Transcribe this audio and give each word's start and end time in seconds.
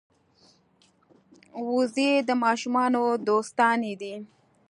وزې 1.73 2.11
د 2.27 2.29
ماشومانو 2.43 3.03
دوستانې 3.27 3.93
دي 4.01 4.13